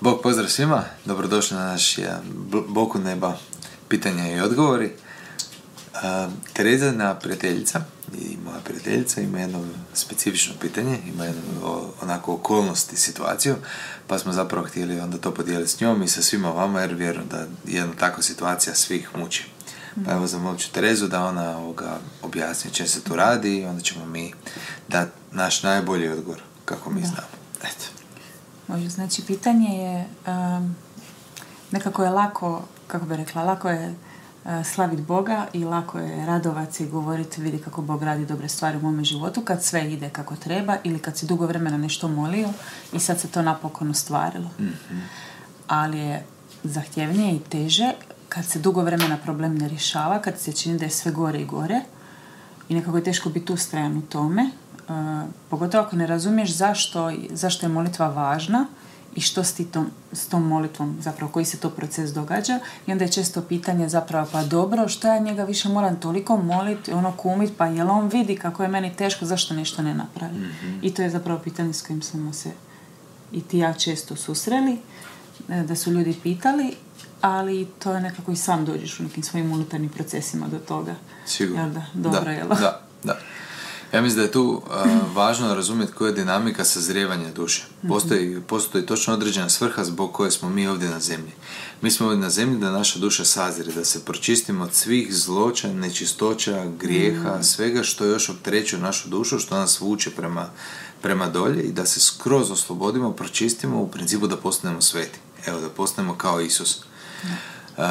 Bog 0.00 0.22
pozdrav 0.22 0.48
svima, 0.48 0.84
dobrodošli 1.04 1.56
na 1.56 1.64
naš 1.64 1.96
Boku 2.68 2.98
neba 2.98 3.38
pitanja 3.88 4.32
i 4.32 4.40
odgovori. 4.40 4.92
Tereza 6.52 7.14
prijateljica 7.22 7.80
i 8.18 8.36
moja 8.44 8.58
prijateljica 8.64 9.20
ima 9.20 9.38
jedno 9.40 9.64
specifično 9.94 10.54
pitanje, 10.60 10.98
ima 11.14 11.24
jednu 11.24 11.42
onako 12.02 12.34
okolnost 12.34 12.92
i 12.92 12.96
situaciju, 12.96 13.56
pa 14.06 14.18
smo 14.18 14.32
zapravo 14.32 14.66
htjeli 14.66 15.00
onda 15.00 15.18
to 15.18 15.34
podijeliti 15.34 15.70
s 15.70 15.80
njom 15.80 16.02
i 16.02 16.08
sa 16.08 16.22
svima 16.22 16.50
vama 16.50 16.80
jer 16.80 16.94
vjerujem 16.94 17.28
da 17.28 17.46
jedna 17.64 17.94
takva 17.94 18.22
situacija 18.22 18.74
svih 18.74 19.10
muči. 19.16 19.44
Pa 20.04 20.12
evo 20.12 20.26
zamolit 20.26 20.60
ću 20.60 20.72
Terezu 20.72 21.08
da 21.08 21.24
ona 21.24 21.58
ovoga 21.58 21.98
objasni 22.22 22.70
čem 22.70 22.86
se 22.86 23.04
tu 23.04 23.16
radi 23.16 23.56
i 23.56 23.64
onda 23.64 23.82
ćemo 23.82 24.06
mi 24.06 24.32
dati 24.88 25.12
naš 25.32 25.62
najbolji 25.62 26.08
odgovor 26.08 26.42
kako 26.64 26.90
mi 26.90 27.00
znamo. 27.00 27.28
Eto. 27.62 27.99
Može, 28.70 28.88
znači 28.88 29.22
pitanje 29.26 29.68
je 29.68 30.06
um, 30.26 30.76
nekako 31.70 32.04
je 32.04 32.10
lako, 32.10 32.62
kako 32.86 33.06
bi 33.06 33.16
rekla, 33.16 33.44
lako 33.44 33.68
je 33.68 33.88
uh, 33.88 34.66
slaviti 34.66 35.02
Boga 35.02 35.46
i 35.52 35.64
lako 35.64 35.98
je 35.98 36.26
radovati 36.26 36.84
i 36.84 36.88
govoriti 36.88 37.40
vidi 37.40 37.58
kako 37.58 37.82
Bog 37.82 38.02
radi 38.02 38.26
dobre 38.26 38.48
stvari 38.48 38.76
u 38.76 38.80
mome 38.80 39.04
životu 39.04 39.40
kad 39.40 39.64
sve 39.64 39.92
ide 39.92 40.10
kako 40.10 40.36
treba 40.36 40.76
ili 40.84 40.98
kad 40.98 41.16
si 41.16 41.26
dugo 41.26 41.46
vremena 41.46 41.76
nešto 41.76 42.08
molio 42.08 42.48
i 42.92 43.00
sad 43.00 43.20
se 43.20 43.28
to 43.28 43.42
napokon 43.42 43.90
ostvarilo. 43.90 44.50
mm 44.58 45.00
Ali 45.68 45.98
je 45.98 46.24
zahtjevnije 46.64 47.34
i 47.34 47.40
teže 47.40 47.92
kad 48.28 48.44
se 48.44 48.58
dugo 48.58 48.82
vremena 48.82 49.16
problem 49.16 49.58
ne 49.58 49.68
rješava, 49.68 50.18
kad 50.18 50.38
se 50.38 50.52
čini 50.52 50.78
da 50.78 50.84
je 50.84 50.90
sve 50.90 51.12
gore 51.12 51.40
i 51.40 51.46
gore 51.46 51.80
i 52.68 52.74
nekako 52.74 52.96
je 52.96 53.04
teško 53.04 53.28
biti 53.28 53.52
ustrajan 53.52 53.96
u 53.98 54.02
tome 54.02 54.50
pogotovo 55.48 55.84
ako 55.84 55.96
ne 55.96 56.06
razumiješ 56.06 56.54
zašto, 56.54 57.12
zašto 57.30 57.66
je 57.66 57.70
molitva 57.70 58.08
važna 58.08 58.66
i 59.14 59.20
što 59.20 59.44
s, 59.44 59.54
tom, 59.72 59.90
s 60.12 60.26
tom 60.26 60.46
molitvom, 60.46 60.96
zapravo 61.00 61.32
koji 61.32 61.44
se 61.44 61.56
to 61.56 61.70
proces 61.70 62.12
događa 62.12 62.58
i 62.86 62.92
onda 62.92 63.04
je 63.04 63.12
često 63.12 63.42
pitanje 63.42 63.88
zapravo 63.88 64.28
pa 64.32 64.44
dobro, 64.44 64.88
što 64.88 65.08
ja 65.08 65.18
njega 65.18 65.44
više 65.44 65.68
moram 65.68 66.00
toliko 66.00 66.36
moliti, 66.36 66.92
ono 66.92 67.12
kumit, 67.12 67.52
pa 67.56 67.66
jel 67.66 67.90
on 67.90 68.08
vidi 68.08 68.36
kako 68.36 68.62
je 68.62 68.68
meni 68.68 68.96
teško, 68.96 69.26
zašto 69.26 69.54
nešto 69.54 69.82
ne 69.82 69.94
napravi? 69.94 70.38
Mhm. 70.38 70.78
I 70.82 70.94
to 70.94 71.02
je 71.02 71.10
zapravo 71.10 71.40
pitanje 71.40 71.72
s 71.72 71.82
kojim 71.82 72.02
smo 72.02 72.32
se 72.32 72.50
i 73.32 73.40
ti 73.42 73.58
ja 73.58 73.72
često 73.72 74.16
susreli, 74.16 74.78
e, 75.48 75.62
da 75.62 75.76
su 75.76 75.90
ljudi 75.90 76.16
pitali, 76.22 76.74
ali 77.20 77.66
to 77.78 77.92
je 77.92 78.00
nekako 78.00 78.32
i 78.32 78.36
sam 78.36 78.64
dođeš 78.64 79.00
u 79.00 79.02
nekim 79.02 79.22
svojim 79.22 79.52
unutarnjim 79.52 79.90
procesima 79.90 80.48
do 80.48 80.58
toga. 80.58 80.94
Sigurno. 81.26 81.70
da? 81.70 81.82
Dobro, 81.94 82.24
da, 82.24 82.30
jel? 82.30 82.48
Da, 82.48 82.80
da. 83.04 83.18
Ja 83.92 84.00
mislim 84.00 84.16
da 84.16 84.22
je 84.22 84.32
tu 84.32 84.62
uh, 84.66 85.16
važno 85.16 85.54
razumjeti 85.54 85.92
koja 85.92 86.08
je 86.08 86.14
dinamika 86.14 86.64
sazrijevanja 86.64 87.32
duše. 87.32 87.64
Mhm. 87.78 87.88
Postoji, 87.88 88.40
postoji 88.40 88.86
točno 88.86 89.14
određena 89.14 89.48
svrha 89.48 89.84
zbog 89.84 90.12
koje 90.12 90.30
smo 90.30 90.48
mi 90.48 90.68
ovdje 90.68 90.88
na 90.88 91.00
zemlji. 91.00 91.32
Mi 91.82 91.90
smo 91.90 92.06
ovdje 92.06 92.20
na 92.20 92.30
zemlji 92.30 92.60
da 92.60 92.70
naša 92.70 92.98
duša 92.98 93.24
sazire, 93.24 93.72
da 93.72 93.84
se 93.84 94.04
pročistimo 94.04 94.64
od 94.64 94.74
svih 94.74 95.14
zloća, 95.14 95.72
nečistoća, 95.72 96.64
grijeha, 96.80 97.34
mhm. 97.34 97.42
svega 97.42 97.82
što 97.82 98.04
još 98.04 98.28
opterećuje 98.28 98.82
našu 98.82 99.08
dušu, 99.08 99.38
što 99.38 99.56
nas 99.56 99.80
vuče 99.80 100.10
prema, 100.10 100.50
prema 101.02 101.28
dolje 101.28 101.62
i 101.62 101.72
da 101.72 101.86
se 101.86 102.00
skroz 102.00 102.50
oslobodimo, 102.50 103.12
pročistimo, 103.12 103.80
u 103.80 103.88
principu 103.88 104.26
da 104.26 104.36
postanemo 104.36 104.80
sveti. 104.80 105.18
Evo, 105.46 105.60
da 105.60 105.68
postanemo 105.68 106.14
kao 106.14 106.40
Isus. 106.40 106.78
Uh, 107.76 107.84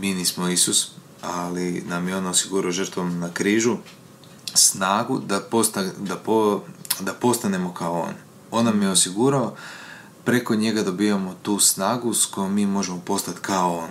mi 0.00 0.14
nismo 0.14 0.48
Isus, 0.48 0.90
ali 1.22 1.82
nam 1.88 2.08
je 2.08 2.16
on 2.16 2.26
osigurao 2.26 2.72
žrtvom 2.72 3.18
na 3.18 3.30
križu 3.32 3.76
snagu 4.54 5.18
da, 5.18 5.40
posta, 5.40 5.84
da, 5.98 6.16
po, 6.16 6.62
da 7.00 7.12
postanemo 7.12 7.74
kao 7.74 8.00
on. 8.00 8.14
On 8.50 8.64
nam 8.64 8.82
je 8.82 8.90
osigurao, 8.90 9.56
preko 10.24 10.54
njega 10.54 10.82
dobijamo 10.82 11.34
tu 11.42 11.58
snagu 11.58 12.14
s 12.14 12.26
kojom 12.26 12.54
mi 12.54 12.66
možemo 12.66 13.00
postati 13.00 13.40
kao 13.40 13.78
on. 13.78 13.90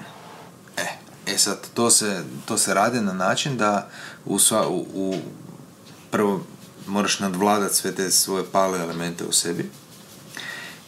E, 0.77 0.87
e 1.33 1.37
sad, 1.37 1.67
to 1.73 1.89
se, 1.89 2.23
to 2.45 2.57
se 2.57 2.73
radi 2.73 3.01
na 3.01 3.13
način 3.13 3.57
da 3.57 3.89
u, 4.25 4.39
sva, 4.39 4.67
u, 4.67 4.85
u 4.93 5.15
prvo 6.11 6.43
moraš 6.87 7.19
nadvladati 7.19 7.75
sve 7.75 7.95
te 7.95 8.11
svoje 8.11 8.43
pale 8.51 8.79
elemente 8.79 9.25
u 9.25 9.31
sebi 9.31 9.69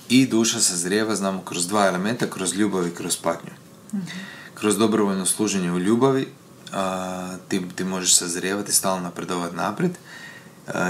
i 0.10 0.26
duša 0.26 0.60
se 0.60 0.78
zrijeva, 0.78 1.16
znamo, 1.16 1.42
kroz 1.42 1.68
dva 1.68 1.88
elementa, 1.88 2.30
kroz 2.30 2.54
ljubav 2.54 2.88
i 2.88 2.96
kroz 2.96 3.18
patnju. 3.18 3.52
mm 3.94 3.98
Kroz 4.54 4.78
dobrovoljno 4.78 5.26
služenje 5.26 5.72
u 5.72 5.80
ljubavi 5.80 6.28
a, 6.74 7.38
ti, 7.48 7.62
ti 7.76 7.84
možeš 7.84 8.16
sazrijevati, 8.16 8.74
stalno 8.74 9.04
napredovati 9.04 9.56
naprijed 9.56 9.92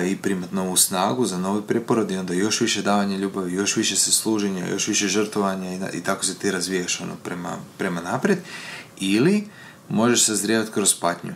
i 0.07 0.17
primati 0.17 0.55
novu 0.55 0.77
snagu 0.77 1.25
za 1.25 1.37
novi 1.37 1.61
preporod 1.67 2.11
i 2.11 2.17
onda 2.17 2.33
još 2.33 2.61
više 2.61 2.81
davanja 2.81 3.17
ljubavi, 3.17 3.53
još 3.53 3.75
više 3.75 3.95
se 3.95 4.11
služenja, 4.11 4.67
još 4.67 4.87
više 4.87 5.07
žrtvovanja 5.07 5.73
i, 5.73 5.79
i 5.93 6.03
tako 6.03 6.25
se 6.25 6.35
ti 6.35 6.51
razvijaš 6.51 7.01
ono 7.01 7.15
prema, 7.23 7.57
prema 7.77 8.01
naprijed. 8.01 8.39
Ili 8.99 9.47
možeš 9.89 10.25
sazrijevati 10.25 10.71
kroz 10.71 10.93
patnju. 10.93 11.33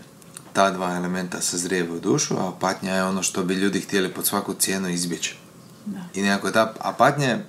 Ta 0.54 0.72
dva 0.72 0.96
elementa 0.96 1.42
sazrijevaju 1.42 2.00
dušu, 2.00 2.38
a 2.38 2.52
patnja 2.60 2.94
je 2.94 3.04
ono 3.04 3.24
što 3.24 3.44
bi 3.44 3.54
ljudi 3.54 3.82
htjeli 3.82 4.14
pod 4.14 4.26
svaku 4.26 4.54
cijenu 4.54 4.90
izbjeći. 4.90 5.36
Da. 5.86 6.00
I 6.14 6.22
nekako 6.22 6.52
ta, 6.52 6.74
a 6.80 6.94
patnja 6.94 7.28
je 7.28 7.46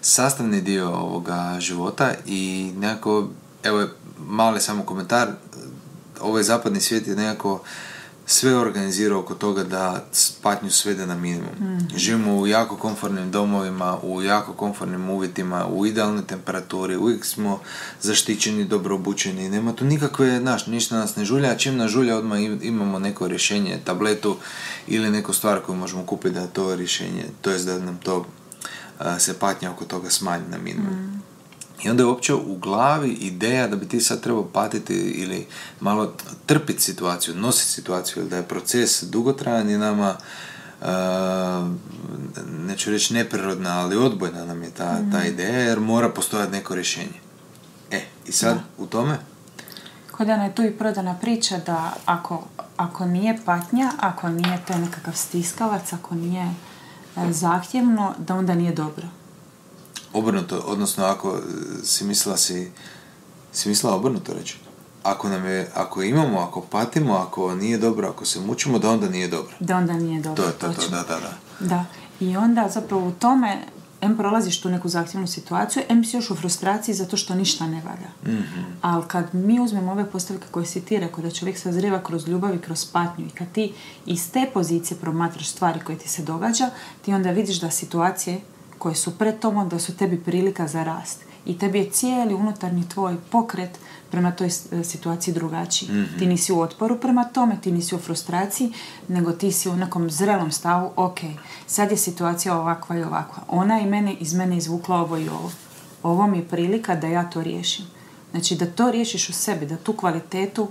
sastavni 0.00 0.60
dio 0.60 0.88
ovoga 0.88 1.56
života 1.60 2.14
i 2.26 2.72
nekako, 2.76 3.28
evo 3.62 3.86
mali 4.18 4.60
samo 4.60 4.82
komentar, 4.82 5.28
ovaj 6.20 6.42
zapadni 6.42 6.80
svijet 6.80 7.06
je 7.06 7.16
nekako 7.16 7.62
sve 8.26 8.56
organizirao 8.56 9.20
oko 9.20 9.34
toga 9.34 9.64
da 9.64 10.04
patnju 10.42 10.70
svede 10.70 11.06
na 11.06 11.14
minimum. 11.14 11.54
mm 11.60 11.88
Živimo 11.96 12.36
u 12.36 12.46
jako 12.46 12.76
komfortnim 12.76 13.30
domovima, 13.30 13.98
u 14.02 14.22
jako 14.22 14.52
komfortnim 14.52 15.10
uvjetima, 15.10 15.66
u 15.66 15.86
idealnoj 15.86 16.26
temperaturi, 16.26 16.96
uvijek 16.96 17.24
smo 17.24 17.60
zaštićeni, 18.00 18.64
dobro 18.64 18.94
obučeni, 18.94 19.48
nema 19.48 19.72
tu 19.72 19.84
nikakve, 19.84 20.38
znaš, 20.40 20.66
ništa 20.66 20.96
nas 20.96 21.16
ne 21.16 21.24
žulja, 21.24 21.50
a 21.50 21.56
čim 21.56 21.76
nas 21.76 21.90
žulja 21.90 22.16
odmah 22.16 22.38
imamo 22.62 22.98
neko 22.98 23.28
rješenje, 23.28 23.78
tabletu 23.84 24.36
ili 24.86 25.10
neku 25.10 25.32
stvar 25.32 25.60
koju 25.60 25.76
možemo 25.76 26.06
kupiti 26.06 26.34
da 26.34 26.40
je 26.40 26.52
to 26.52 26.76
rješenje, 26.76 27.24
to 27.40 27.50
jest 27.50 27.66
da 27.66 27.78
nam 27.78 27.98
to 28.02 28.26
se 29.18 29.38
patnja 29.38 29.70
oko 29.70 29.84
toga 29.84 30.10
smanji 30.10 30.44
na 30.50 30.58
minimum. 30.58 30.92
mm 30.92 31.21
i 31.82 31.90
onda 31.90 32.02
je 32.02 32.06
uopće 32.06 32.34
u 32.34 32.56
glavi 32.56 33.10
ideja 33.10 33.68
da 33.68 33.76
bi 33.76 33.88
ti 33.88 34.00
sad 34.00 34.20
trebao 34.20 34.48
patiti 34.52 34.94
ili 34.94 35.46
malo 35.80 36.14
trpiti 36.46 36.82
situaciju, 36.82 37.34
nositi 37.34 37.70
situaciju, 37.70 38.20
ili 38.20 38.30
da 38.30 38.36
je 38.36 38.42
proces 38.42 39.02
dugotrajan 39.02 39.70
i 39.70 39.78
nama 39.78 40.16
uh, 40.80 40.86
neću 42.66 42.90
reći 42.90 43.14
neprirodna, 43.14 43.80
ali 43.80 43.96
odbojna 43.96 44.44
nam 44.44 44.62
je 44.62 44.70
ta, 44.70 44.96
ta 44.96 45.18
mhm. 45.18 45.26
ideja 45.26 45.58
jer 45.58 45.80
mora 45.80 46.08
postojati 46.08 46.52
neko 46.52 46.74
rješenje. 46.74 47.20
E, 47.90 48.00
i 48.26 48.32
sad 48.32 48.58
u 48.78 48.86
tome? 48.86 49.18
Kod 50.10 50.28
je 50.28 50.54
tu 50.54 50.62
i 50.62 50.70
prodana 50.70 51.14
priča 51.20 51.58
da 51.66 51.92
ako, 52.04 52.44
ako 52.76 53.06
nije 53.06 53.38
patnja, 53.44 53.92
ako 54.00 54.28
nije 54.28 54.64
to 54.66 54.78
nekakav 54.78 55.14
stiskavac, 55.14 55.92
ako 55.92 56.14
nije 56.14 56.54
e, 57.16 57.32
zahtjevno, 57.32 58.14
da 58.18 58.34
onda 58.34 58.54
nije 58.54 58.72
dobro 58.72 59.21
obrnuto, 60.12 60.62
odnosno 60.66 61.04
ako 61.04 61.40
si 61.84 62.04
mislila 62.04 62.36
si, 62.36 62.70
si 63.52 63.68
mislila 63.68 63.94
obrnuto 63.94 64.32
reći. 64.32 64.58
Ako 65.02 65.28
nam 65.28 65.46
je, 65.46 65.70
ako 65.74 66.02
imamo, 66.02 66.40
ako 66.40 66.60
patimo, 66.60 67.14
ako 67.14 67.54
nije 67.54 67.78
dobro, 67.78 68.08
ako 68.08 68.24
se 68.24 68.40
mučimo, 68.40 68.78
da 68.78 68.90
onda 68.90 69.08
nije 69.08 69.28
dobro. 69.28 69.54
Da 69.60 69.76
onda 69.76 69.92
nije 69.92 70.20
dobro. 70.20 70.42
To 70.42 70.48
je 70.48 70.54
to, 70.54 70.80
to, 70.82 70.88
da, 70.88 70.96
da, 70.96 71.20
da. 71.20 71.32
Da. 71.60 71.84
I 72.20 72.36
onda 72.36 72.68
zapravo 72.68 73.08
u 73.08 73.12
tome 73.12 73.58
em 74.02 74.16
prolaziš 74.16 74.60
tu 74.60 74.70
neku 74.70 74.88
zahtjevnu 74.88 75.26
situaciju, 75.26 75.82
em 75.88 76.04
si 76.04 76.16
još 76.16 76.30
u 76.30 76.36
frustraciji 76.36 76.94
zato 76.94 77.16
što 77.16 77.34
ništa 77.34 77.66
ne 77.66 77.82
valja. 77.84 78.36
Mm-hmm. 78.38 78.64
Ali 78.80 79.04
kad 79.08 79.34
mi 79.34 79.60
uzmemo 79.60 79.92
ove 79.92 80.10
postavke 80.10 80.46
koje 80.50 80.66
si 80.66 80.80
ti 80.80 80.98
rekao, 80.98 81.22
da 81.22 81.30
čovjek 81.30 81.58
sazrijeva 81.58 82.02
kroz 82.02 82.28
ljubav 82.28 82.54
i 82.54 82.58
kroz 82.58 82.84
patnju 82.92 83.26
i 83.26 83.30
kad 83.30 83.52
ti 83.52 83.72
iz 84.06 84.30
te 84.30 84.50
pozicije 84.54 84.98
promatraš 85.00 85.48
stvari 85.48 85.80
koje 85.80 85.98
ti 85.98 86.08
se 86.08 86.22
događa, 86.22 86.70
ti 87.02 87.12
onda 87.12 87.30
vidiš 87.30 87.60
da 87.60 87.70
situacije 87.70 88.40
koje 88.82 88.94
su 88.94 89.18
pred 89.18 89.38
tobom, 89.38 89.68
da 89.68 89.78
su 89.78 89.96
tebi 89.96 90.20
prilika 90.20 90.66
za 90.66 90.82
rast. 90.84 91.20
I 91.46 91.58
tebi 91.58 91.78
je 91.78 91.90
cijeli 91.90 92.34
unutarnji 92.34 92.88
tvoj 92.88 93.16
pokret 93.30 93.78
prema 94.10 94.30
toj 94.32 94.46
e, 94.46 94.84
situaciji 94.84 95.34
drugačiji. 95.34 95.88
mm 95.90 96.18
Ti 96.18 96.26
nisi 96.26 96.52
u 96.52 96.60
otporu 96.60 96.98
prema 96.98 97.24
tome, 97.24 97.56
ti 97.62 97.72
nisi 97.72 97.94
u 97.94 97.98
frustraciji, 97.98 98.72
nego 99.08 99.32
ti 99.32 99.52
si 99.52 99.68
u 99.68 99.76
nekom 99.76 100.10
zrelom 100.10 100.52
stavu, 100.52 100.90
ok, 100.96 101.18
sad 101.66 101.90
je 101.90 101.96
situacija 101.96 102.58
ovakva 102.58 102.96
i 102.96 103.02
ovakva. 103.02 103.42
Ona 103.48 103.80
i 103.80 103.86
mene 103.86 104.14
iz 104.20 104.34
mene 104.34 104.56
izvukla 104.56 104.96
ovo 104.96 105.16
i 105.16 105.28
ovo. 105.28 105.50
Ovo 106.02 106.26
mi 106.26 106.38
je 106.38 106.48
prilika 106.48 106.96
da 106.96 107.06
ja 107.06 107.30
to 107.30 107.42
riješim. 107.42 107.84
Znači 108.30 108.56
da 108.56 108.66
to 108.66 108.90
riješiš 108.90 109.28
u 109.28 109.32
sebi, 109.32 109.66
da 109.66 109.76
tu 109.76 109.92
kvalitetu 109.92 110.68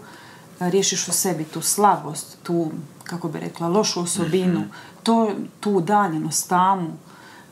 e, 0.60 0.70
riješiš 0.70 1.08
u 1.08 1.12
sebi, 1.12 1.44
tu 1.44 1.62
slabost, 1.62 2.38
tu, 2.44 2.72
kako 3.04 3.28
bi 3.28 3.40
rekla, 3.40 3.68
lošu 3.68 4.02
osobinu, 4.02 4.60
mm 4.60 4.72
to, 5.04 5.32
tu 5.60 5.72
udaljenost, 5.72 6.50
tamu, 6.50 6.98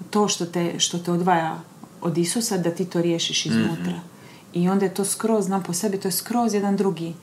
to 0.09 0.27
što 0.27 0.45
te, 0.45 0.79
što 0.79 0.99
te 0.99 1.11
odvaja 1.11 1.59
od 2.01 2.17
Isusa, 2.17 2.57
da 2.57 2.71
ti 2.71 2.85
to 2.85 3.01
riješiš 3.01 3.45
iznutra. 3.45 3.91
mm 3.91 4.09
I 4.53 4.69
onda 4.69 4.85
je 4.85 4.93
to 4.93 5.05
skroz, 5.05 5.45
znam 5.45 5.63
po 5.63 5.73
sebi, 5.73 5.99
to 5.99 6.07
je 6.07 6.11
skroz 6.11 6.53
jedan 6.53 6.77
drugi 6.77 7.13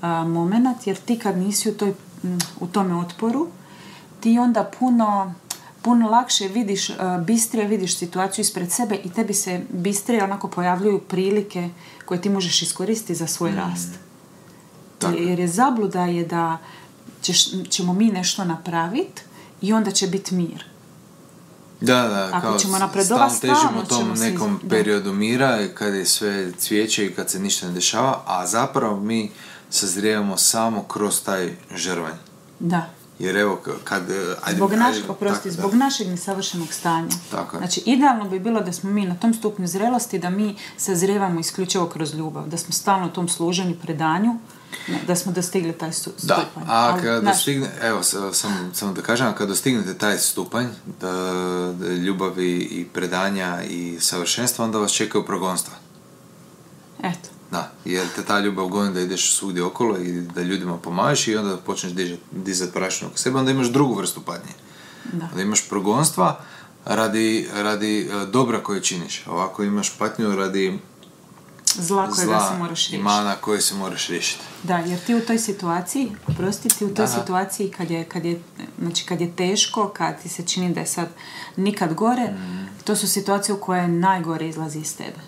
a, 0.00 0.24
moment, 0.24 0.86
jer 0.86 0.96
ti 0.96 1.18
kad 1.18 1.38
nisi 1.38 1.70
u, 1.70 1.74
toj, 1.74 1.94
u 2.60 2.66
tome 2.66 2.94
otporu, 2.94 3.46
ti 4.20 4.38
onda 4.38 4.70
puno 4.78 5.34
puno 5.84 6.08
lakše 6.08 6.48
vidiš, 6.48 6.90
bistrije 7.26 7.66
vidiš 7.66 7.96
situaciju 7.96 8.42
ispred 8.42 8.72
sebe 8.72 8.98
i 9.04 9.10
tebi 9.10 9.34
se 9.34 9.60
bistrije 9.70 10.24
onako 10.24 10.48
pojavljuju 10.48 11.00
prilike 11.00 11.68
koje 12.04 12.20
ti 12.20 12.28
možeš 12.28 12.62
iskoristiti 12.62 13.14
za 13.14 13.26
svoj 13.26 13.52
rast. 13.52 13.88
Tako. 14.98 15.16
Jer 15.16 15.38
je 15.38 15.48
zabluda 15.48 16.04
je 16.04 16.24
da 16.24 16.58
ćeš, 17.22 17.46
ćemo 17.68 17.92
mi 17.92 18.06
nešto 18.06 18.44
napraviti 18.44 19.22
i 19.60 19.72
onda 19.72 19.90
će 19.90 20.06
biti 20.06 20.34
mir. 20.34 20.64
Da, 21.80 22.08
da, 22.08 22.30
Ako 22.32 22.46
kao 22.46 22.58
ćemo 22.58 22.78
napredovat, 22.78 23.32
stalno 23.32 23.54
težimo 23.54 23.84
tom 23.84 24.14
nekom 24.18 24.60
periodu 24.68 25.12
mira 25.12 25.58
kad 25.74 25.94
je 25.94 26.06
sve 26.06 26.52
cvijeće 26.58 27.06
i 27.06 27.14
kad 27.14 27.30
se 27.30 27.38
ništa 27.38 27.66
ne 27.66 27.72
dešava, 27.72 28.22
a 28.26 28.46
zapravo 28.46 29.00
mi 29.00 29.30
sazrijevamo 29.70 30.36
samo 30.36 30.82
kroz 30.82 31.22
taj 31.22 31.56
žrvanj. 31.74 32.14
Da. 32.60 32.86
Jer 33.18 33.36
evo, 33.36 33.60
kad... 33.84 34.10
e, 34.10 34.14
Ajde, 34.42 34.56
Zbog, 34.56 34.72
naš, 34.72 34.96
ajde, 34.96 35.08
oprosti, 35.08 35.36
tako, 35.36 35.48
da. 35.48 35.54
zbog 35.54 35.74
našeg 35.74 36.08
nesavršenog 36.08 36.72
stanja. 36.72 37.08
Tako. 37.30 37.58
Znači, 37.58 37.82
idealno 37.86 38.28
bi 38.28 38.38
bilo 38.38 38.60
da 38.60 38.72
smo 38.72 38.90
mi 38.90 39.06
na 39.06 39.14
tom 39.14 39.34
stupnju 39.34 39.66
zrelosti, 39.66 40.18
da 40.18 40.30
mi 40.30 40.56
sazrijevamo 40.76 41.40
isključivo 41.40 41.86
kroz 41.86 42.14
ljubav, 42.14 42.48
da 42.48 42.56
smo 42.56 42.72
stalno 42.72 43.06
u 43.06 43.10
tom 43.10 43.28
služenju, 43.28 43.76
predanju, 43.82 44.38
da 45.06 45.16
smo 45.16 45.32
dostigli 45.32 45.72
taj 45.74 45.92
stu- 45.92 46.10
Da, 46.18 46.34
stupanj. 46.36 46.64
a 46.64 46.72
Ali, 46.84 47.02
kad 47.02 47.20
znaš, 47.20 47.34
dostigne, 47.34 47.70
evo, 47.82 48.02
s- 48.02 48.14
samo, 48.32 48.54
samo 48.72 48.92
da 48.92 49.02
kažem, 49.02 49.26
a 49.26 49.34
kad 49.34 49.48
dostignete 49.48 49.94
taj 49.94 50.18
stupanj 50.18 50.66
da, 51.00 51.12
da 51.74 51.86
ljubavi 51.88 52.50
i 52.52 52.86
predanja 52.86 53.62
i 53.62 53.98
savršenstva, 54.00 54.64
onda 54.64 54.78
vas 54.78 54.92
čekaju 54.92 55.26
progonstva. 55.26 55.74
Eto, 57.00 57.28
Da, 57.50 57.72
jer 57.84 58.06
te 58.08 58.22
ta 58.22 58.40
ljubav 58.40 58.66
goni 58.66 58.92
da 58.92 59.00
ideš 59.00 59.34
svugdje 59.34 59.62
okolo 59.62 59.98
i 59.98 60.12
da 60.12 60.42
ljudima 60.42 60.78
pomažeš 60.78 61.28
i 61.28 61.36
onda 61.36 61.56
počneš 61.56 61.92
dižat, 61.92 62.18
dizat 62.32 62.72
prašinu 62.72 63.08
oko 63.08 63.18
sebe, 63.18 63.38
onda 63.38 63.50
imaš 63.50 63.66
drugu 63.66 63.94
vrstu 63.94 64.20
patnje. 64.22 64.52
da. 65.04 65.24
Onda 65.26 65.42
imaš 65.42 65.68
progonstva 65.68 66.40
radi, 66.84 67.48
radi 67.54 68.00
e, 68.02 68.26
dobra 68.26 68.60
koje 68.60 68.82
činiš. 68.82 69.24
Ovako 69.26 69.62
imaš 69.64 69.90
patnju 69.90 70.36
radi 70.36 70.78
Zla 71.76 72.04
kojega 72.04 72.32
zla 72.32 72.48
se 72.48 72.54
moraš 72.54 72.78
riješiti. 72.80 72.98
mana 73.00 73.34
koje 73.34 73.60
se 73.60 73.74
moraš 73.74 74.06
riješiti. 74.06 74.40
Da, 74.62 74.76
jer 74.76 75.00
ti 75.00 75.14
u 75.14 75.20
toj 75.20 75.38
situaciji, 75.40 76.12
oprosti, 76.26 76.68
ti 76.68 76.84
u 76.84 76.88
toj 76.88 76.94
Da, 76.96 77.02
da. 77.04 77.20
situaciji 77.20 77.70
kad 77.70 77.90
je, 77.90 78.04
kad, 78.04 78.24
je, 78.24 78.40
znači 78.78 79.04
kad 79.04 79.20
je 79.20 79.32
teško, 79.32 79.88
kad 79.88 80.22
ti 80.22 80.28
se 80.28 80.42
čini 80.44 80.74
da 80.74 80.80
je 80.80 80.86
sad 80.86 81.08
nikad 81.56 81.94
gore, 81.94 82.24
Mhm. 82.24 82.64
to 82.84 82.96
su 82.96 83.08
situacije 83.08 83.54
u 83.54 83.60
koje 83.60 83.88
najgore 83.88 84.48
izlazi 84.48 84.78
iz 84.78 84.96
tebe. 84.96 85.20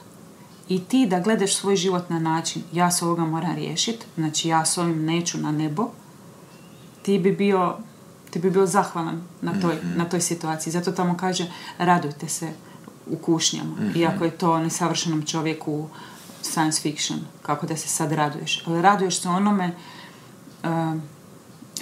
I 0.69 0.81
ti 0.81 1.07
da 1.07 1.21
gledaš 1.21 1.57
svoj 1.57 1.77
život 1.77 2.11
na 2.11 2.19
način, 2.19 2.63
ja 2.73 2.91
se 2.91 3.05
ovoga 3.05 3.25
moram 3.25 3.55
riješiti, 3.55 4.07
znači 4.15 4.49
ja 4.49 4.65
s 4.65 4.79
ovim 4.79 5.05
neću 5.05 5.39
na 5.39 5.53
nebo, 5.53 5.91
ti 7.03 7.19
bi 7.19 7.33
bio, 7.33 7.77
ti 8.31 8.39
bi 8.39 8.51
bio 8.51 8.67
zahvalan 8.67 9.23
na 9.41 9.61
toj, 9.61 9.75
Mhm. 9.75 9.99
na 9.99 10.05
toj 10.05 10.21
situaciji. 10.21 10.73
Zato 10.73 10.93
tamo 10.93 11.17
kaže, 11.17 11.47
radujte 11.79 12.29
se 12.29 12.49
u 13.07 13.17
kušnjama. 13.17 13.71
Mhm. 13.73 13.99
Iako 13.99 14.25
je 14.25 14.31
to 14.33 14.59
nesavršenom 14.59 15.23
čovjeku 15.23 15.89
science 16.43 16.83
fiction, 16.83 17.21
kako 17.43 17.67
da 17.67 17.77
se 17.77 17.89
sad 17.89 18.13
raduješ. 18.13 18.65
Ali 18.67 18.83
raduješ 18.83 19.21
se 19.21 19.29
onome, 19.29 19.75
uh, 20.63 20.71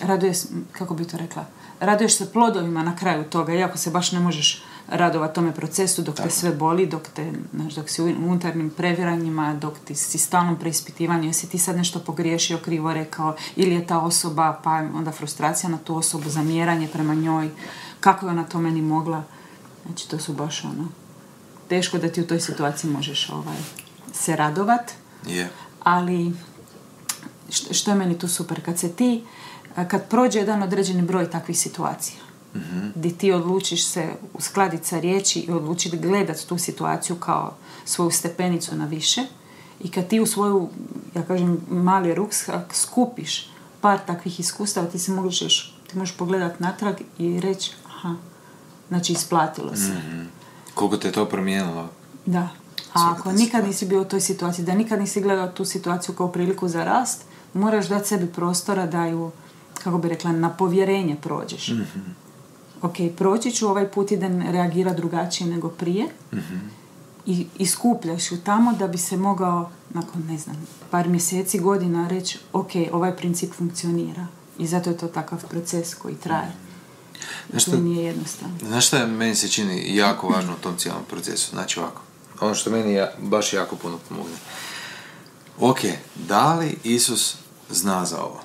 raduješ, 0.03 0.39
kako 0.73 0.95
bi 0.95 1.05
to 1.05 1.17
rekla, 1.17 1.47
raduješ 1.81 2.17
se 2.17 2.33
plodovima 2.33 2.83
na 2.83 2.97
kraju 2.97 3.25
toga, 3.25 3.55
iako 3.55 3.79
se 3.79 3.91
baš 3.91 4.13
ne 4.13 4.21
možeš 4.21 4.65
radovati 4.89 5.35
tome 5.35 5.55
procesu 5.55 6.03
dok 6.03 6.17
te 6.17 6.31
sve 6.31 6.53
boli, 6.53 6.87
dok, 6.87 7.03
te, 7.09 7.33
znaš, 7.55 7.75
dok 7.75 7.91
si 7.91 8.03
u 8.03 8.07
unutarnjim 8.07 8.71
previranjima, 8.71 9.55
dok 9.55 9.75
ti 9.85 9.95
si 9.95 10.19
stalnom 10.19 10.59
preispitivanju, 10.59 11.25
jesi 11.25 11.49
ti 11.49 11.59
sad 11.59 11.77
nešto 11.77 11.99
pogriješio, 11.99 12.59
krivo 12.59 12.93
rekao, 12.93 13.37
ili 13.57 13.75
je 13.75 13.87
ta 13.87 13.99
osoba, 13.99 14.61
pa 14.65 14.71
onda 14.71 15.13
frustracija 15.13 15.71
na 15.71 15.79
tu 15.79 15.97
osobu, 15.97 16.31
zamjeranje 16.31 16.89
prema 16.89 17.15
njoj, 17.15 17.51
kako 18.01 18.27
je 18.27 18.31
ona 18.31 18.45
to 18.45 18.59
meni 18.59 18.83
mogla. 18.83 19.25
Znači, 19.87 20.09
to 20.09 20.19
su 20.19 20.33
baš 20.33 20.65
ono, 20.65 20.89
teško 21.69 21.99
da 21.99 22.09
ti 22.09 22.21
u 22.21 22.27
toj 22.27 22.41
situaciji 22.41 22.91
možeš 22.91 23.31
ovaj, 23.31 23.57
se 24.15 24.37
radovat, 24.37 24.93
Je. 25.27 25.51
ali 25.83 26.33
što, 27.51 27.91
je 27.91 27.97
meni 27.97 28.19
tu 28.19 28.29
super, 28.29 28.65
kad 28.65 28.79
se 28.79 28.93
ti, 28.93 29.25
kad 29.89 30.09
prođe 30.09 30.39
jedan 30.39 30.63
određeni 30.63 31.03
broj 31.03 31.31
takvih 31.31 31.59
situacija, 31.59 32.21
di 32.95 33.13
ti 33.19 33.33
odlučiš 33.33 33.87
se 33.87 34.09
uskladiti 34.35 34.87
sa 34.87 35.01
riječi 35.01 35.41
i 35.41 35.53
odlučiti 35.53 35.99
gledati 35.99 36.49
tu 36.49 36.59
situaciju 36.59 37.17
kao 37.17 37.55
svoju 37.85 38.11
stepenicu 38.11 38.77
na 38.77 38.87
više 38.87 39.21
i 39.81 39.91
kad 39.91 40.09
ti 40.09 40.21
u 40.21 40.27
svoju, 40.27 40.69
ja 41.15 41.23
kažem, 41.23 41.61
mali 41.71 42.15
ruksak 42.15 42.75
skupiš 42.75 43.51
par 43.81 43.99
takvih 44.07 44.41
iskustava, 44.41 44.87
ti 44.87 44.99
se 44.99 45.13
možeš, 45.13 45.77
ti 45.91 45.99
možeš 45.99 46.17
pogledati 46.17 46.63
natrag 46.63 46.95
i 47.19 47.41
reći, 47.41 47.73
aha, 47.87 48.15
znači 48.89 49.13
isplatilo 49.13 49.77
se. 49.77 49.97
Koliko 50.75 50.97
te 50.97 51.09
je 51.09 51.13
to 51.13 51.27
promijenilo? 51.27 51.89
Da. 52.27 52.49
A 52.95 53.11
ako 53.11 53.33
nikad 53.33 53.65
nisi 53.65 53.87
bio 53.87 54.03
u 54.03 54.05
toj 54.05 54.21
situaciji, 54.21 54.65
da 54.65 54.75
nikad 54.75 54.99
nisi 55.01 55.21
gledao 55.21 55.49
tu 55.49 55.65
situaciju 55.65 56.15
kao 56.15 56.29
priliku 56.29 56.69
za 56.69 56.85
rast, 56.85 57.23
moraš 57.55 57.89
dati 57.89 58.09
sebi 58.09 58.27
prostora 58.27 58.87
da 58.87 59.07
ju, 59.07 59.31
kako 59.75 59.99
bi 59.99 60.09
rekla, 60.09 60.33
na 60.33 60.51
povjerenje 60.51 61.17
prođeš. 61.17 61.71
Ok, 62.83 62.95
proći 63.17 63.51
ću 63.51 63.69
ovaj 63.69 63.89
put 63.89 64.13
i 64.13 64.17
da 64.17 64.29
reagira 64.29 64.93
drugačije 64.93 65.51
nego 65.51 65.69
prije 65.69 66.07
i, 67.27 67.47
i 67.59 67.67
skupljaš 67.67 68.33
ju 68.33 68.41
tamo 68.41 68.73
da 68.73 68.89
bi 68.89 68.99
se 68.99 69.17
mogao, 69.17 69.71
nakon, 69.91 70.23
ne 70.29 70.39
znam, 70.39 70.57
par 70.91 71.09
mjeseci, 71.09 71.59
godina 71.59 72.09
reći, 72.09 72.39
ok, 72.53 72.71
ovaj 72.93 73.17
princip 73.17 73.55
funkcionira. 73.55 74.27
I 74.59 74.67
zato 74.67 74.91
je 74.91 74.97
to 74.97 75.07
takav 75.09 75.45
proces 75.49 75.95
koji 75.95 76.15
traje. 76.15 76.53
Znaš 77.51 77.65
To 77.65 77.71
šta- 77.71 77.81
nije 77.81 78.05
jednostavno. 78.05 78.57
Znaš 78.67 78.93
je 78.93 79.07
meni 79.07 79.35
se 79.35 79.49
čini 79.49 79.97
jako 79.97 80.29
važno 80.29 80.53
u 80.53 80.63
tom 80.63 80.77
cijelom 80.77 81.03
procesu? 81.11 81.51
Znači 81.51 81.81
ovako, 81.81 82.03
ono 82.45 82.55
što 82.55 82.71
meni 82.71 82.95
ja, 82.95 83.13
baš 83.19 83.53
jako 83.53 83.77
puno 83.77 83.99
pomogne. 84.09 84.37
Ok, 85.61 85.79
da 86.17 86.55
li 86.55 86.79
Isus 86.85 87.37
zna 87.71 88.05
za 88.05 88.21
ovo? 88.21 88.41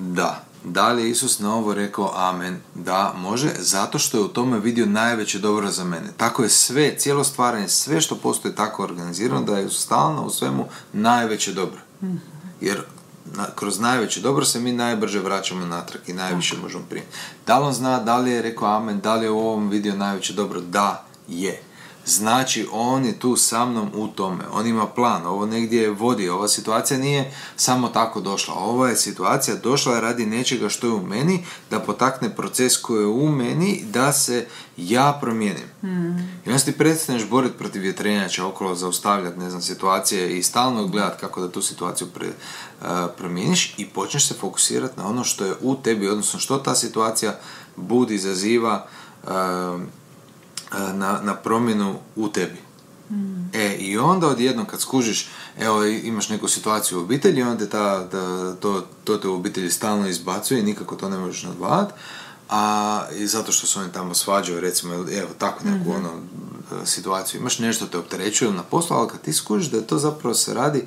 Da. 0.00 0.42
Da 0.64 0.88
li 0.88 1.02
je 1.02 1.10
Isus 1.10 1.38
na 1.38 1.54
ovo 1.54 1.74
rekao 1.74 2.12
amen? 2.14 2.60
Da, 2.74 3.14
može, 3.16 3.48
zato 3.58 3.98
što 3.98 4.16
je 4.16 4.24
u 4.24 4.28
tome 4.28 4.58
vidio 4.58 4.86
najveće 4.86 5.38
dobro 5.38 5.70
za 5.70 5.84
mene. 5.84 6.08
Tako 6.16 6.42
je 6.42 6.48
sve, 6.48 6.94
cijelo 6.98 7.24
stvaranje, 7.24 7.68
sve 7.68 8.00
što 8.00 8.16
postoji 8.16 8.54
tako 8.54 8.82
organizirano 8.82 9.42
da 9.42 9.58
je 9.58 9.70
stalno 9.70 10.22
u 10.22 10.30
svemu 10.30 10.64
najveće 10.92 11.52
dobro. 11.52 11.80
Jer 12.60 12.82
na- 13.26 13.50
kroz 13.54 13.80
najveće 13.80 14.20
dobro 14.20 14.44
se 14.44 14.60
mi 14.60 14.72
najbrže 14.72 15.20
vraćamo 15.20 15.66
natrag 15.66 16.02
i 16.06 16.12
najviše 16.12 16.56
možemo 16.56 16.84
primiti. 16.84 17.12
Da 17.46 17.58
li 17.58 17.66
on 17.66 17.72
zna, 17.72 17.98
da 18.00 18.18
li 18.18 18.30
je 18.30 18.42
rekao 18.42 18.68
amen, 18.68 19.00
da 19.00 19.14
li 19.14 19.24
je 19.24 19.30
u 19.30 19.38
ovom 19.40 19.68
vidio 19.68 19.96
najveće 19.96 20.32
dobro? 20.32 20.60
Da, 20.60 21.04
je. 21.28 21.62
Znači, 22.06 22.66
on 22.72 23.04
je 23.04 23.18
tu 23.18 23.36
sa 23.36 23.64
mnom 23.64 23.90
u 23.94 24.08
tome. 24.08 24.44
On 24.52 24.66
ima 24.66 24.86
plan. 24.86 25.26
Ovo 25.26 25.46
negdje 25.46 25.82
je 25.82 25.90
vodi. 25.90 26.28
Ova 26.28 26.48
situacija 26.48 26.98
nije 26.98 27.32
samo 27.56 27.88
tako 27.88 28.20
došla. 28.20 28.54
Ova 28.54 28.88
je 28.88 28.96
situacija 28.96 29.56
došla 29.56 30.00
radi 30.00 30.26
nečega 30.26 30.68
što 30.68 30.86
je 30.86 30.92
u 30.92 31.06
meni, 31.06 31.44
da 31.70 31.80
potakne 31.80 32.36
proces 32.36 32.76
koji 32.76 33.00
je 33.00 33.06
u 33.06 33.28
meni, 33.28 33.84
da 33.92 34.12
se 34.12 34.46
ja 34.76 35.18
promijenim. 35.20 35.64
I 36.46 36.50
onda 36.50 36.64
ti 36.64 36.72
prestaneš 36.72 37.28
boriti 37.28 37.58
protiv 37.58 37.82
vjetrenjača 37.82 38.46
okolo, 38.46 38.74
zaustavljati, 38.74 39.38
ne 39.38 39.50
znam, 39.50 39.62
situacije 39.62 40.38
i 40.38 40.42
stalno 40.42 40.86
gledati 40.86 41.20
kako 41.20 41.40
da 41.40 41.52
tu 41.52 41.62
situaciju 41.62 42.08
pre, 42.14 42.28
uh, 42.28 42.86
promijeniš 43.18 43.74
i 43.78 43.86
počneš 43.86 44.28
se 44.28 44.34
fokusirati 44.34 45.00
na 45.00 45.08
ono 45.08 45.24
što 45.24 45.44
je 45.44 45.54
u 45.60 45.76
tebi, 45.76 46.08
odnosno 46.08 46.40
što 46.40 46.58
ta 46.58 46.74
situacija 46.74 47.38
budi, 47.76 48.14
izaziva 48.14 48.86
uh, 49.22 49.30
na, 50.72 51.20
na 51.22 51.34
promjenu 51.34 51.98
u 52.16 52.28
tebi. 52.28 52.66
E, 53.52 53.74
i 53.74 53.98
onda 53.98 54.26
odjednom 54.26 54.66
kad 54.66 54.80
skužiš, 54.80 55.28
evo 55.58 55.84
imaš 55.84 56.28
neku 56.28 56.48
situaciju 56.48 56.98
u 56.98 57.00
obitelji, 57.00 57.42
onda 57.42 57.68
ta, 57.68 58.04
da, 58.12 58.54
to, 58.54 58.86
to 59.04 59.16
te 59.16 59.28
u 59.28 59.34
obitelji 59.34 59.70
stalno 59.70 60.08
izbacuje 60.08 60.60
i 60.60 60.64
nikako 60.64 60.96
to 60.96 61.08
ne 61.08 61.18
možeš 61.18 61.42
nadvladati, 61.42 61.92
a 62.48 63.02
i 63.16 63.26
zato 63.26 63.52
što 63.52 63.66
se 63.66 63.78
oni 63.78 63.92
tamo 63.92 64.14
svađaju, 64.14 64.60
recimo, 64.60 64.94
evo 64.94 65.28
tako 65.38 65.64
neku 65.64 65.90
ono 65.90 66.10
situaciju, 66.84 67.40
imaš 67.40 67.58
nešto 67.58 67.86
te 67.86 67.98
opterećuje 67.98 68.50
na 68.50 68.62
poslu, 68.62 68.96
ali 68.96 69.08
kad 69.08 69.20
ti 69.20 69.32
skužiš 69.32 69.70
da 69.70 69.82
to 69.82 69.98
zapravo 69.98 70.34
se 70.34 70.54
radi 70.54 70.86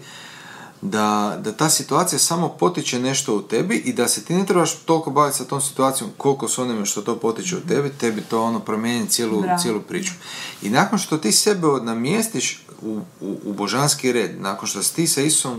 da, 0.82 1.38
da 1.44 1.52
ta 1.52 1.70
situacija 1.70 2.20
samo 2.20 2.50
potiče 2.50 3.00
nešto 3.00 3.36
u 3.36 3.42
tebi 3.42 3.76
i 3.76 3.94
da 3.94 4.08
se 4.08 4.24
ti 4.24 4.34
ne 4.34 4.46
trebaš 4.46 4.76
toliko 4.76 5.12
baviti 5.12 5.38
sa 5.38 5.46
tom 5.46 5.62
situacijom 5.62 6.10
koliko 6.18 6.48
s 6.48 6.58
onime 6.58 6.86
što 6.86 7.02
to 7.02 7.16
potiče 7.16 7.58
u 7.58 7.62
tebi, 7.62 7.90
tebi 7.90 8.22
to 8.22 8.44
ono 8.44 8.60
promijeni 8.60 9.10
cijelu, 9.10 9.42
Bravo. 9.42 9.60
cijelu 9.60 9.82
priču. 9.82 10.14
I 10.62 10.70
nakon 10.70 11.00
što 11.00 11.18
ti 11.18 11.32
sebe 11.32 11.68
namjestiš 11.82 12.66
u, 12.82 13.02
u, 13.22 13.38
u 13.44 13.54
božanski 13.54 14.12
red, 14.12 14.42
nakon 14.42 14.68
što 14.68 14.84
si 14.84 14.96
ti 14.96 15.08
sa 15.08 15.22
Isusom 15.22 15.54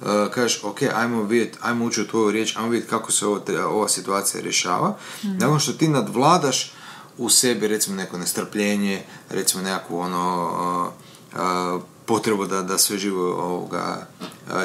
uh, 0.00 0.06
kažeš, 0.34 0.64
ok, 0.64 0.82
ajmo 0.94 1.22
vidjeti, 1.22 1.58
ajmo 1.62 1.84
ući 1.84 2.00
u 2.00 2.06
tvoju 2.06 2.30
riječ, 2.30 2.56
ajmo 2.56 2.68
vidjeti 2.68 2.90
kako 2.90 3.12
se 3.12 3.26
ovo, 3.26 3.40
ova 3.68 3.88
situacija 3.88 4.42
rješava, 4.42 4.96
nakon 5.22 5.58
što 5.58 5.72
ti 5.72 5.88
nadvladaš 5.88 6.72
u 7.18 7.28
sebi 7.28 7.68
recimo 7.68 7.96
neko 7.96 8.18
nestrpljenje, 8.18 9.02
recimo 9.30 9.62
nekakvu 9.62 9.98
ono 9.98 10.92
uh, 11.34 11.40
uh, 11.40 11.82
potrebu 12.12 12.46
da, 12.46 12.62
da 12.62 12.78
sve 12.78 12.98
živo 12.98 13.34
ovoga 13.34 14.06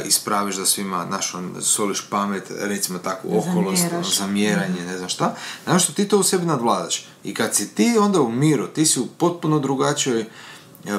ispraviš 0.05 0.55
da 0.55 0.65
svima, 0.65 1.05
znaš, 1.07 1.35
on, 1.35 1.55
soliš 1.61 2.09
pamet, 2.09 2.51
recimo 2.59 2.99
tako, 2.99 3.27
oholost, 3.31 3.81
Zamjeraš. 3.81 4.17
zamjeranje, 4.17 4.81
ne 4.85 4.97
znam 4.97 5.09
šta, 5.09 5.35
znaš 5.63 5.83
što 5.83 5.93
ti 5.93 6.07
to 6.07 6.19
u 6.19 6.23
sebi 6.23 6.45
nadvladaš. 6.45 7.05
I 7.23 7.33
kad 7.33 7.55
si 7.55 7.75
ti 7.75 7.97
onda 7.99 8.21
u 8.21 8.31
miru, 8.31 8.67
ti 8.67 8.85
si 8.85 8.99
u 8.99 9.05
potpuno 9.05 9.59
drugačijoj 9.59 10.25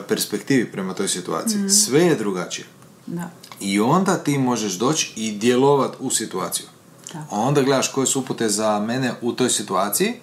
perspektivi 0.09 0.73
prema 0.73 0.95
toj 0.95 1.09
situaciji. 1.09 1.71
Sve 1.71 2.01
je 2.01 2.15
drugačije. 2.15 2.67
Da. 3.07 3.31
I 3.61 3.81
onda 3.81 4.17
ti 4.17 4.39
možeš 4.39 4.73
doći 4.73 5.13
i 5.17 5.33
djelovat 5.33 5.97
u 5.99 6.11
situaciju. 6.11 6.67
Tako. 7.13 7.35
Onda 7.37 7.63
gledaš 7.63 7.89
koje 7.89 8.07
su 8.07 8.21
upute 8.21 8.49
za 8.49 8.81
mene 8.81 9.13
u 9.23 9.33
toj 9.33 9.51
situaciji, 9.51 10.15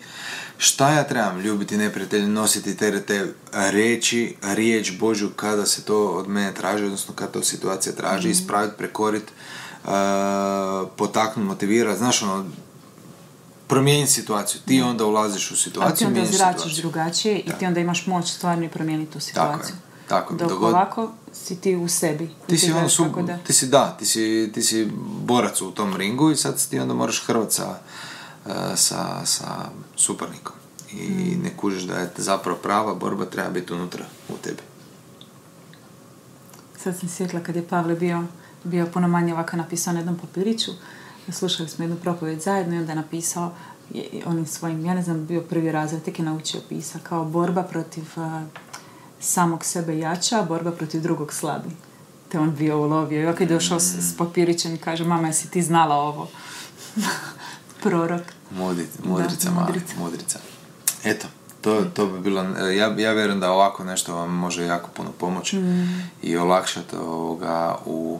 šta 0.57 0.91
ja 0.91 1.03
trebam 1.03 1.39
ljubiti 1.39 1.77
neprijatelje, 1.77 2.27
nositi 2.27 2.77
terete, 2.77 3.33
reći 3.53 4.35
riječ 4.41 4.91
Božju 4.99 5.29
kada 5.35 5.65
se 5.65 5.81
to 5.81 6.07
od 6.07 6.27
mene 6.27 6.53
traži, 6.53 6.85
odnosno 6.85 7.13
kada 7.13 7.31
to 7.31 7.43
situacija 7.43 7.95
traži, 7.95 8.29
ispraviti, 8.29 8.77
prekoriti, 8.77 9.31
uh, 9.83 9.89
potaknuti, 10.95 11.47
motivirati, 11.47 11.97
znaš 11.97 12.21
ono, 12.21 12.45
promijeniti 13.67 14.11
situaciju. 14.11 14.61
Ti 14.65 14.81
onda 14.81 15.05
ulaziš 15.05 15.51
u 15.51 15.53
A 15.53 15.57
ti 15.57 15.61
situaciju, 15.63 16.07
onda 16.07 16.25
zračiš 16.25 16.61
situaciju. 16.61 16.81
drugačije 16.81 17.39
i 17.39 17.51
ti 17.59 17.65
onda 17.65 17.79
imaš 17.79 18.07
moć 18.07 18.31
stvarno 18.31 18.65
i 18.65 18.69
promijeniti 18.69 19.13
tu 19.13 19.19
Tako 19.33 19.51
je, 19.51 19.57
situaciju. 19.57 19.75
Tako. 20.07 20.33
Dok 20.35 20.49
Dogod- 20.49 20.69
ovako 20.69 21.11
si 21.33 21.55
ti 21.55 21.75
u 21.75 21.87
sebi. 21.89 22.29
Ti 22.47 22.57
si, 22.57 22.71
ono 22.71 22.89
sub, 22.89 23.21
da- 23.21 23.37
ti 23.37 23.53
si 23.53 23.67
da, 23.67 23.89
ti 23.89 24.05
si, 24.05 24.51
ti 24.53 24.61
si 24.61 24.91
borac 25.19 25.61
u 25.61 25.71
tom 25.71 25.95
ringu 25.95 26.31
i 26.31 26.35
sad 26.35 26.69
ti 26.69 26.79
onda 26.79 26.93
moraš 26.93 27.19
hrvat 27.19 27.51
sa, 27.51 27.77
e, 28.45 28.51
sa, 28.75 29.25
sa 29.25 29.47
suparnikom. 29.95 30.55
I 30.91 30.97
Mm. 31.35 31.43
ne 31.43 31.57
kužiš 31.57 31.83
da 31.83 31.95
je 31.95 32.09
zapravo 32.17 32.57
prava 32.57 32.95
borba 32.95 33.25
treba 33.25 33.49
biti 33.49 33.73
unutra 33.73 34.05
u 34.29 34.33
tebi. 34.33 34.61
Sad 36.77 36.97
sam 36.97 37.09
sjetila 37.09 37.43
kad 37.43 37.55
je 37.55 37.67
Pavle 37.67 37.95
bio, 37.95 38.23
bio 38.63 38.85
puno 38.85 39.07
manje 39.07 39.33
ovako 39.33 39.57
napisao 39.57 39.93
na 39.93 39.99
jednom 39.99 40.17
papiriću. 40.17 40.71
Slušali 41.29 41.69
smo 41.69 41.83
jednu 41.83 41.97
propovijed 41.97 42.41
zajedno 42.41 42.75
i 42.75 42.79
onda 42.79 42.91
je 42.91 42.95
napisao 42.95 43.51
onim 44.25 44.45
svojim, 44.47 44.85
ja 44.85 44.93
ne 44.93 45.01
znam, 45.01 45.25
bio 45.25 45.41
prvi 45.41 45.71
razred, 45.71 46.03
tek 46.03 46.19
je 46.19 46.25
naučio 46.25 46.61
pisa 46.69 46.99
kao 46.99 47.25
borba 47.25 47.63
protiv 47.63 48.03
a, 48.15 48.45
samog 49.19 49.65
sebe 49.65 49.97
jača, 49.97 50.39
a 50.39 50.43
borba 50.43 50.71
protiv 50.71 51.01
drugog 51.01 51.33
slabi. 51.33 51.69
Te 52.29 52.39
on 52.39 52.55
bio 52.55 52.77
ulovio. 52.77 53.21
I 53.21 53.25
ovako 53.25 53.43
je 53.43 53.47
došao 53.47 53.79
s, 53.79 53.83
s 53.83 54.17
papirićem 54.17 54.73
i 54.75 54.77
kaže, 54.77 55.03
mama, 55.03 55.27
jesi 55.27 55.51
ti 55.51 55.61
znala 55.61 55.95
ovo? 55.95 56.29
Prorok. 57.83 58.21
Mudri, 58.51 58.87
mudrica, 59.03 59.49
Da, 59.49 59.55
mali, 59.55 59.67
mudrica. 59.67 59.93
mudrica. 59.99 60.39
Eto, 61.03 61.27
to, 61.61 61.85
to 61.85 62.07
bi 62.07 62.19
bilo, 62.19 62.41
e, 62.59 62.75
ja, 62.75 62.95
ja 62.97 63.11
vjerujem 63.11 63.39
da 63.39 63.51
ovako 63.51 63.83
nešto 63.83 64.15
vam 64.15 64.29
može 64.31 64.65
jako 64.65 64.89
puno 64.89 65.11
pomoći 65.11 65.57
Mm. 65.57 66.09
i 66.21 66.37
olakšati 66.37 66.95
ovoga 66.95 67.77
u 67.85 68.19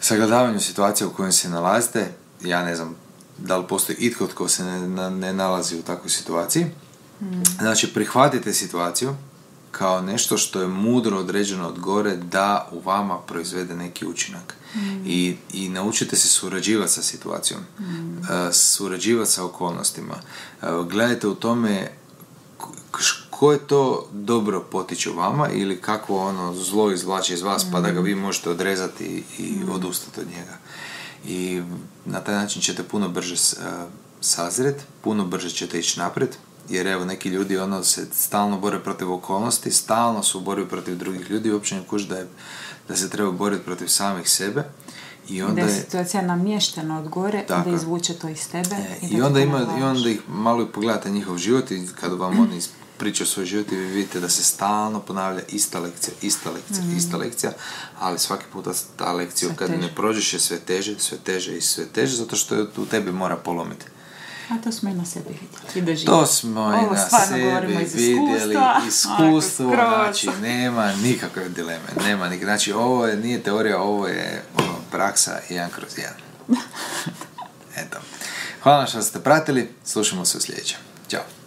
sagledavanju 0.00 0.60
situacije 0.60 1.06
u 1.06 1.12
kojoj 1.12 1.32
se 1.32 1.48
nalazite. 1.48 2.12
Ja 2.42 2.64
ne 2.64 2.76
znam 2.76 2.96
da 3.38 3.56
li 3.56 3.66
postoji 3.66 3.96
itko 3.98 4.26
tko 4.26 4.48
se 4.48 4.64
ne, 4.64 5.10
ne 5.10 5.32
nalazi 5.32 5.78
u 5.78 5.82
takvoj 5.82 6.10
situaciji. 6.10 6.66
Znači, 7.58 7.94
prihvatite 7.94 8.52
situaciju 8.52 9.14
kao 9.70 10.02
nešto 10.02 10.36
što 10.36 10.60
je 10.60 10.68
mudro 10.68 11.18
određeno 11.18 11.68
od 11.68 11.78
gore 11.78 12.16
da 12.16 12.68
u 12.72 12.80
vama 12.80 13.18
proizvede 13.18 13.74
neki 13.74 14.06
učinak. 14.06 14.54
I, 15.06 15.36
I 15.52 15.68
naučite 15.68 16.16
se 16.16 16.28
surađivati 16.28 16.92
sa 16.92 17.02
situacijom, 17.02 17.60
e, 17.60 18.52
surađivati 18.52 19.30
sa 19.30 19.44
okolnostima. 19.44 20.14
E, 20.62 20.66
Gledajte 20.90 21.28
u 21.28 21.34
tome 21.34 21.92
koje 23.30 23.58
to 23.58 24.08
dobro 24.12 24.60
potiče 24.60 25.10
u 25.10 25.16
vama 25.16 25.48
ili 25.48 25.80
kako 25.80 26.16
ono 26.16 26.54
zlo 26.54 26.92
izvlači 26.92 27.34
iz 27.34 27.42
vas 27.42 27.66
pa 27.72 27.80
da 27.80 27.90
ga 27.90 28.00
vi 28.00 28.14
možete 28.14 28.50
odrezati 28.50 29.24
i 29.38 29.54
odustati 29.70 30.20
od 30.20 30.26
njega. 30.26 30.58
I 31.26 31.62
na 32.04 32.20
taj 32.20 32.34
način 32.34 32.62
ćete 32.62 32.82
puno 32.82 33.08
brže 33.08 33.34
e, 33.34 33.38
sazret, 34.20 34.84
puno 35.00 35.24
brže 35.24 35.50
ćete 35.50 35.78
ići 35.78 35.98
naprijed, 35.98 36.36
jer 36.68 36.86
evo 36.86 37.04
neki 37.04 37.28
ljudi 37.28 37.58
ono 37.58 37.84
se 37.84 38.06
stalno 38.12 38.58
bore 38.58 38.78
protiv 38.78 39.12
okolnosti, 39.12 39.70
stalno 39.70 40.22
su 40.22 40.38
u 40.38 40.40
borbi 40.40 40.68
protiv 40.68 40.96
drugih 40.98 41.30
ljudi, 41.30 41.52
uopće 41.52 41.74
ne 41.74 41.82
kuži 41.86 42.08
da, 42.08 42.18
je, 42.18 42.28
da 42.88 42.96
se 42.96 43.10
treba 43.10 43.30
boriti 43.30 43.64
protiv 43.64 43.86
samih 43.86 44.30
sebe 44.30 44.64
i 45.28 45.42
onda 45.42 45.62
da 45.62 45.68
je 45.68 45.80
situacija 45.80 46.22
namještena 46.22 46.98
od 46.98 47.08
gore 47.08 47.44
Tako 47.48 47.70
da 47.70 47.76
izvuče 47.76 48.14
to 48.14 48.28
iz 48.28 48.48
tebe. 48.50 48.76
E, 48.76 48.98
i, 49.02 49.08
da 49.08 49.18
I 49.18 49.22
onda, 49.22 49.40
ima, 49.40 49.66
i 49.80 49.82
onda 49.82 50.10
ih 50.10 50.20
malo 50.28 50.66
pogledate 50.66 51.10
njihov 51.10 51.38
život 51.38 51.70
i 51.70 51.86
kada 52.00 52.14
vam 52.14 52.40
oni 52.40 52.60
pričaju 52.98 53.26
svoj 53.26 53.46
život 53.46 53.72
i 53.72 53.76
vi 53.76 53.86
vidite 53.86 54.20
da 54.20 54.28
se 54.28 54.44
stalno 54.44 55.00
ponavlja 55.00 55.42
ista 55.48 55.80
lekcija, 55.80 56.14
ista 56.22 56.50
lekcija, 56.50 56.84
ista 56.96 57.16
lekcija, 57.16 57.52
ali 57.98 58.18
svaki 58.18 58.44
puta 58.52 58.70
ta 58.96 59.12
lekcija 59.12 59.48
Sve 59.48 59.56
kad 59.56 59.68
teže. 59.68 59.80
ne 59.80 59.94
prođeš 59.94 60.32
je 60.32 60.40
sve 60.40 60.58
teže, 60.58 60.98
sve 60.98 61.18
teže 61.18 61.56
i 61.56 61.60
sve 61.60 61.86
teže 61.86 62.16
zato 62.16 62.36
što 62.36 62.54
je 62.54 62.66
u 62.76 62.86
tebi 62.86 63.12
mora 63.12 63.36
polomiti. 63.36 63.86
A 64.50 64.62
to 64.64 64.72
smo 64.72 64.90
i 64.90 64.94
na 64.94 65.04
sebi 65.04 65.38
vidjeli. 65.74 66.04
To 66.04 66.26
smo 66.26 66.60
i 66.60 66.94
na 66.94 67.08
sebi 67.08 67.82
iz 67.82 67.94
vidjeli, 67.94 68.56
iskustvo, 68.88 69.68
znači 69.68 70.28
nema 70.42 70.92
nikakve 70.92 71.48
dileme, 71.48 71.88
nema 72.06 72.28
nik, 72.28 72.44
znači 72.44 72.72
ovo 72.72 73.06
je, 73.06 73.16
nije 73.16 73.42
teorija, 73.42 73.82
ovo 73.82 74.06
je 74.06 74.42
ono, 74.58 74.74
praksa 74.90 75.38
jedan 75.48 75.70
kroz 75.70 75.98
jedan. 75.98 76.20
Eto. 77.86 77.98
Hvala 78.62 78.86
što 78.86 79.02
ste 79.02 79.20
pratili, 79.20 79.70
slušamo 79.84 80.24
se 80.24 80.38
u 80.38 80.40
sljedećem. 80.40 80.78
Ćao. 81.08 81.39